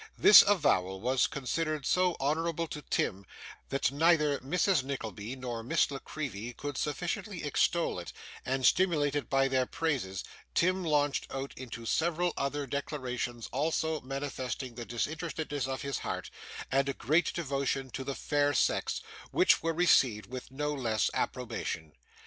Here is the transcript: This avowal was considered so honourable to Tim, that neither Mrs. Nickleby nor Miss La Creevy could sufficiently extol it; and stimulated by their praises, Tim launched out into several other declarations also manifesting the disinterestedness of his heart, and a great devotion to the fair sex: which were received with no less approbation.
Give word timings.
This 0.17 0.43
avowal 0.47 0.99
was 0.99 1.27
considered 1.27 1.85
so 1.85 2.17
honourable 2.19 2.65
to 2.69 2.81
Tim, 2.81 3.23
that 3.69 3.91
neither 3.91 4.39
Mrs. 4.39 4.81
Nickleby 4.81 5.35
nor 5.35 5.61
Miss 5.61 5.91
La 5.91 5.99
Creevy 5.99 6.53
could 6.53 6.75
sufficiently 6.75 7.43
extol 7.43 7.99
it; 7.99 8.11
and 8.43 8.65
stimulated 8.65 9.29
by 9.29 9.47
their 9.47 9.67
praises, 9.67 10.23
Tim 10.55 10.83
launched 10.83 11.27
out 11.29 11.53
into 11.55 11.85
several 11.85 12.33
other 12.35 12.65
declarations 12.65 13.47
also 13.51 14.01
manifesting 14.01 14.73
the 14.73 14.85
disinterestedness 14.85 15.67
of 15.67 15.83
his 15.83 15.99
heart, 15.99 16.31
and 16.71 16.89
a 16.89 16.93
great 16.95 17.31
devotion 17.33 17.91
to 17.91 18.03
the 18.03 18.15
fair 18.15 18.55
sex: 18.55 19.01
which 19.29 19.61
were 19.61 19.71
received 19.71 20.25
with 20.25 20.49
no 20.49 20.73
less 20.73 21.11
approbation. 21.13 21.91